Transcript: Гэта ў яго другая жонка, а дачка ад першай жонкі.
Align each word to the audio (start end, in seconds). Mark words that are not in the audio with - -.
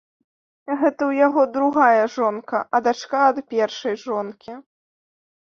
Гэта 0.69 0.79
ў 0.83 1.11
яго 1.27 1.43
другая 1.57 2.03
жонка, 2.15 2.63
а 2.79 2.81
дачка 2.87 3.19
ад 3.35 3.43
першай 3.55 3.95
жонкі. 4.09 4.51